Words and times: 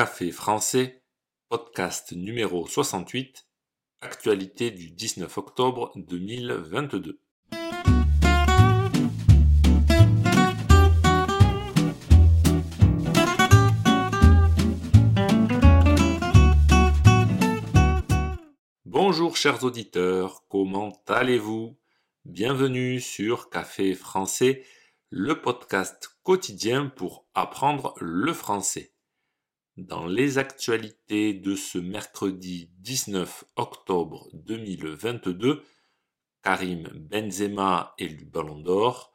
Café 0.00 0.30
français, 0.32 1.02
podcast 1.50 2.12
numéro 2.12 2.66
68, 2.66 3.46
actualité 4.00 4.70
du 4.70 4.92
19 4.92 5.36
octobre 5.36 5.92
2022. 5.94 7.20
Bonjour 18.86 19.36
chers 19.36 19.64
auditeurs, 19.64 20.46
comment 20.48 20.98
allez-vous? 21.08 21.76
Bienvenue 22.24 23.00
sur 23.00 23.50
Café 23.50 23.92
français, 23.92 24.64
le 25.10 25.42
podcast 25.42 26.18
quotidien 26.22 26.86
pour 26.86 27.26
apprendre 27.34 27.92
le 28.00 28.32
français. 28.32 28.94
Dans 29.88 30.04
les 30.04 30.36
actualités 30.36 31.32
de 31.32 31.56
ce 31.56 31.78
mercredi 31.78 32.70
19 32.80 33.44
octobre 33.56 34.28
2022, 34.34 35.64
Karim 36.42 36.86
Benzema 36.92 37.94
élu 37.96 38.26
Ballon 38.26 38.60
d'Or, 38.60 39.10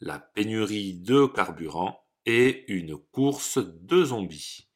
la 0.00 0.18
pénurie 0.18 0.94
de 0.94 1.26
carburant 1.26 2.04
et 2.26 2.64
une 2.66 2.96
course 2.96 3.58
de 3.58 4.06
zombies. 4.06 4.68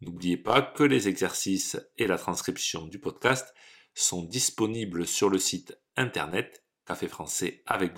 N'oubliez 0.00 0.36
pas 0.36 0.62
que 0.62 0.82
les 0.82 1.06
exercices 1.06 1.78
et 1.96 2.08
la 2.08 2.18
transcription 2.18 2.88
du 2.88 2.98
podcast 2.98 3.54
sont 3.94 4.24
disponibles 4.24 5.06
sur 5.06 5.30
le 5.30 5.38
site 5.38 5.80
internet 5.94 6.64
café 6.84 7.06
français 7.06 7.62
avec 7.66 7.92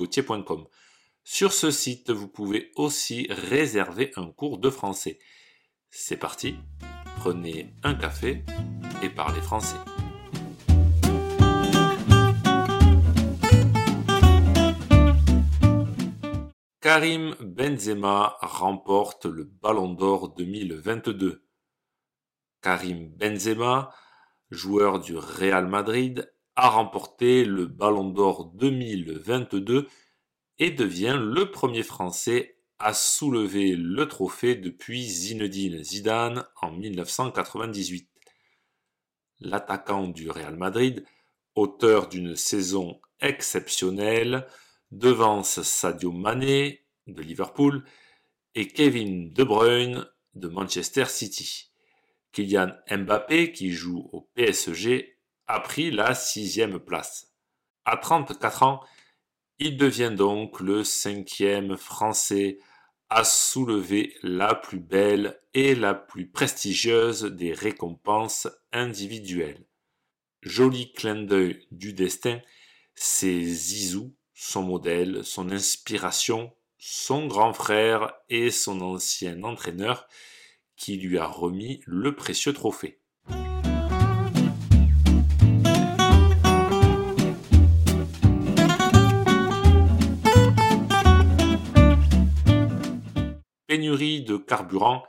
Sur 1.25 1.55
ce 1.55 1.71
site, 1.71 2.11
vous 2.11 2.29
pouvez 2.29 2.73
aussi 2.77 3.27
réserver 3.31 4.13
un 4.17 4.31
cours 4.31 4.59
de 4.59 4.69
français. 4.69 5.19
C'est 5.91 6.17
parti, 6.17 6.57
prenez 7.19 7.75
un 7.83 7.95
café 7.95 8.45
et 9.03 9.11
parlez 9.11 9.41
français. 9.41 9.77
Karim 16.81 17.35
Benzema 17.41 18.37
remporte 18.41 19.27
le 19.27 19.45
Ballon 19.45 19.93
d'Or 19.93 20.35
2022. 20.35 21.45
Karim 22.63 23.11
Benzema 23.17 23.91
joueur 24.51 25.01
du 25.01 25.17
Real 25.17 25.67
Madrid, 25.67 26.33
a 26.57 26.71
remporté 26.71 27.45
le 27.45 27.67
Ballon 27.67 28.11
d'Or 28.11 28.53
2022 28.55 29.87
et 30.59 30.71
devient 30.71 31.19
le 31.21 31.51
premier 31.51 31.83
Français 31.83 32.58
à 32.79 32.95
soulever 32.95 33.75
le 33.77 34.07
trophée 34.07 34.55
depuis 34.55 35.03
Zinedine 35.09 35.83
Zidane 35.83 36.45
en 36.61 36.71
1998. 36.71 38.09
L'attaquant 39.41 40.09
du 40.09 40.31
Real 40.31 40.57
Madrid, 40.57 41.05
auteur 41.55 42.09
d'une 42.09 42.37
saison 42.37 43.01
exceptionnelle, 43.21 44.47
devance 44.91 45.63
Sadio 45.63 46.13
Mané 46.13 46.87
de 47.07 47.23
Liverpool 47.23 47.85
et 48.55 48.69
Kevin 48.69 49.33
De 49.33 49.45
Bruyne 49.45 50.07
de 50.35 50.49
Manchester 50.49 51.07
City. 51.07 51.73
Kylian 52.33 52.73
Mbappé, 52.91 53.53
qui 53.53 53.73
joue 53.73 54.09
au 54.13 54.31
PSG, 54.35 55.19
a 55.47 55.61
pris 55.61 55.91
la 55.91 56.15
sixième 56.15 56.79
place. 56.79 57.33
À 57.85 57.97
34 57.97 58.63
ans, 58.63 58.81
il 59.59 59.77
devient 59.77 60.13
donc 60.17 60.61
le 60.61 60.85
cinquième 60.85 61.77
Français 61.77 62.59
à 63.11 63.25
soulever 63.25 64.15
la 64.23 64.55
plus 64.55 64.79
belle 64.79 65.41
et 65.55 65.75
la 65.75 65.95
plus 65.95 66.29
prestigieuse 66.29 67.25
des 67.25 67.53
récompenses 67.53 68.49
individuelles. 68.73 69.65
Joli 70.43 70.93
clin 70.93 71.23
d'œil 71.23 71.67
du 71.71 71.93
destin, 71.93 72.41
c'est 72.95 73.43
Zizou, 73.43 74.15
son 74.35 74.63
modèle, 74.63 75.25
son 75.25 75.51
inspiration, 75.51 76.53
son 76.79 77.27
grand 77.27 77.53
frère 77.53 78.13
et 78.29 78.51
son 78.51 78.81
ancien 78.81 79.43
entraîneur 79.43 80.07
qui 80.77 80.97
lui 80.97 81.19
a 81.19 81.27
remis 81.27 81.81
le 81.87 82.15
précieux 82.15 82.53
trophée. 82.53 83.01
Pénurie 93.69 94.23
de 94.23 94.39
carburant, 94.39 95.05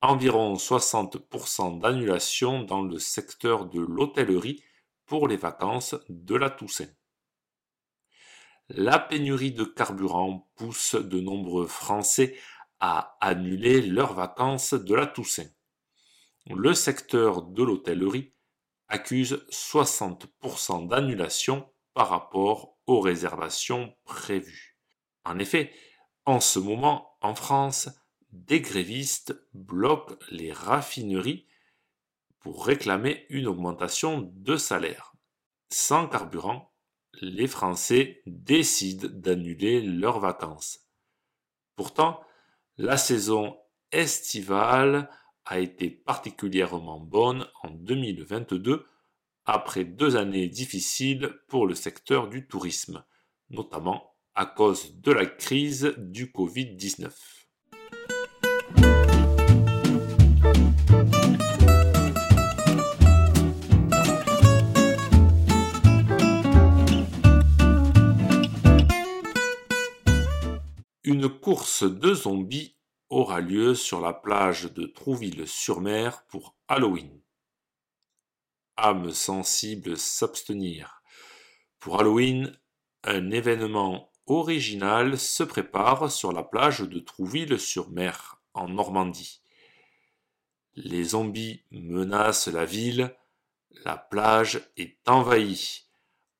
environ 0.00 0.54
60% 0.54 1.78
d'annulation 1.78 2.64
dans 2.64 2.82
le 2.82 2.98
secteur 2.98 3.66
de 3.66 3.80
l'hôtellerie 3.80 4.64
pour 5.06 5.28
les 5.28 5.36
vacances 5.36 5.94
de 6.08 6.34
la 6.34 6.50
Toussaint. 6.50 6.88
La 8.68 8.98
pénurie 8.98 9.52
de 9.52 9.62
carburant 9.62 10.50
pousse 10.56 10.96
de 10.96 11.20
nombreux 11.20 11.68
Français 11.68 12.36
à 12.80 13.16
annuler 13.20 13.80
leurs 13.80 14.14
vacances 14.14 14.74
de 14.74 14.94
la 14.96 15.06
Toussaint. 15.06 15.52
Le 16.50 16.74
secteur 16.74 17.42
de 17.42 17.62
l'hôtellerie 17.62 18.34
accuse 18.88 19.46
60% 19.52 20.88
d'annulation 20.88 21.72
par 21.92 22.08
rapport 22.08 22.76
aux 22.88 22.98
réservations 22.98 23.94
prévues. 24.02 24.80
En 25.24 25.38
effet, 25.38 25.72
en 26.26 26.40
ce 26.40 26.58
moment, 26.58 27.13
en 27.24 27.34
France, 27.34 27.88
des 28.32 28.60
grévistes 28.60 29.34
bloquent 29.54 30.16
les 30.30 30.52
raffineries 30.52 31.46
pour 32.38 32.66
réclamer 32.66 33.24
une 33.30 33.46
augmentation 33.46 34.30
de 34.34 34.58
salaire. 34.58 35.14
Sans 35.70 36.06
carburant, 36.06 36.74
les 37.22 37.46
Français 37.46 38.20
décident 38.26 39.08
d'annuler 39.10 39.80
leurs 39.80 40.20
vacances. 40.20 40.80
Pourtant, 41.76 42.20
la 42.76 42.98
saison 42.98 43.56
estivale 43.90 45.08
a 45.46 45.60
été 45.60 45.88
particulièrement 45.88 47.00
bonne 47.00 47.48
en 47.62 47.70
2022 47.70 48.84
après 49.46 49.84
deux 49.84 50.16
années 50.16 50.48
difficiles 50.48 51.34
pour 51.48 51.66
le 51.66 51.74
secteur 51.74 52.28
du 52.28 52.46
tourisme, 52.46 53.02
notamment 53.48 54.13
à 54.36 54.46
cause 54.46 55.00
de 55.00 55.12
la 55.12 55.26
crise 55.26 55.94
du 55.96 56.26
Covid-19. 56.26 57.12
Une 71.04 71.28
course 71.28 71.84
de 71.84 72.14
zombies 72.14 72.76
aura 73.10 73.40
lieu 73.40 73.76
sur 73.76 74.00
la 74.00 74.12
plage 74.12 74.72
de 74.72 74.86
Trouville-sur-Mer 74.86 76.24
pour 76.26 76.56
Halloween. 76.66 77.20
Âme 78.76 79.12
sensible 79.12 79.96
s'abstenir. 79.96 81.02
Pour 81.78 82.00
Halloween, 82.00 82.58
un 83.04 83.30
événement 83.30 84.10
original 84.26 85.18
se 85.18 85.42
prépare 85.42 86.10
sur 86.10 86.32
la 86.32 86.42
plage 86.42 86.80
de 86.80 86.98
Trouville-sur-Mer, 86.98 88.40
en 88.54 88.68
Normandie. 88.68 89.42
Les 90.74 91.04
zombies 91.04 91.62
menacent 91.70 92.48
la 92.48 92.64
ville, 92.64 93.14
la 93.84 93.96
plage 93.96 94.60
est 94.76 94.96
envahie, 95.08 95.84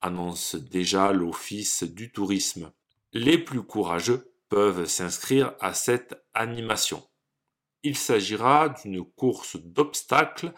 annonce 0.00 0.54
déjà 0.54 1.12
l'Office 1.12 1.82
du 1.82 2.10
tourisme. 2.10 2.72
Les 3.12 3.38
plus 3.38 3.62
courageux 3.62 4.34
peuvent 4.48 4.86
s'inscrire 4.86 5.54
à 5.60 5.74
cette 5.74 6.24
animation. 6.32 7.06
Il 7.82 7.96
s'agira 7.96 8.70
d'une 8.70 9.04
course 9.04 9.56
d'obstacles 9.56 10.52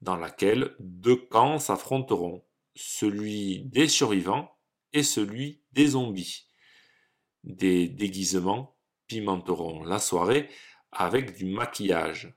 dans 0.00 0.16
laquelle 0.16 0.74
deux 0.78 1.16
camps 1.16 1.58
s'affronteront, 1.58 2.44
celui 2.76 3.64
des 3.64 3.88
survivants 3.88 4.56
et 4.92 5.02
celui 5.02 5.62
des 5.72 5.88
zombies. 5.88 6.47
Des 7.44 7.88
déguisements 7.88 8.76
pimenteront 9.06 9.82
la 9.84 9.98
soirée 9.98 10.48
avec 10.92 11.36
du 11.36 11.46
maquillage. 11.46 12.34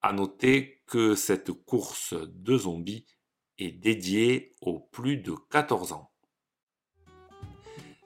À 0.00 0.12
noter 0.12 0.82
que 0.86 1.14
cette 1.14 1.52
course 1.52 2.14
de 2.14 2.56
zombies 2.56 3.06
est 3.58 3.72
dédiée 3.72 4.54
aux 4.60 4.78
plus 4.78 5.16
de 5.16 5.34
14 5.50 5.92
ans. 5.92 6.12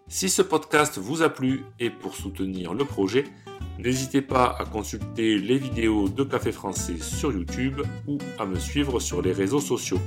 Si 0.08 0.28
ce 0.28 0.42
podcast 0.42 0.98
vous 0.98 1.22
a 1.22 1.30
plu 1.30 1.64
et 1.78 1.90
pour 1.90 2.16
soutenir 2.16 2.74
le 2.74 2.84
projet, 2.84 3.24
n'hésitez 3.78 4.20
pas 4.20 4.56
à 4.58 4.64
consulter 4.64 5.38
les 5.38 5.58
vidéos 5.58 6.08
de 6.08 6.24
Café 6.24 6.52
Français 6.52 6.98
sur 6.98 7.32
YouTube 7.32 7.80
ou 8.06 8.18
à 8.38 8.46
me 8.46 8.58
suivre 8.58 9.00
sur 9.00 9.22
les 9.22 9.32
réseaux 9.32 9.60
sociaux. 9.60 10.00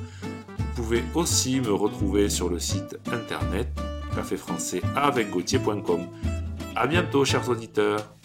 Vous 0.58 0.84
pouvez 0.84 1.04
aussi 1.14 1.60
me 1.60 1.74
retrouver 1.74 2.30
sur 2.30 2.50
le 2.50 2.60
site 2.60 2.98
internet 3.12 3.70
caféfrançais 4.16 4.82
avec 4.96 5.30
A 6.76 6.88
bientôt 6.88 7.26
chers 7.26 7.50
auditeurs. 7.50 8.16